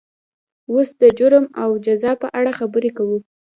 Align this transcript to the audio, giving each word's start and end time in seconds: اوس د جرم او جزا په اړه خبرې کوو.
اوس 0.71 0.89
د 1.01 1.03
جرم 1.17 1.45
او 1.61 1.69
جزا 1.85 2.11
په 2.21 2.27
اړه 2.39 2.51
خبرې 2.59 2.91
کوو. 2.97 3.17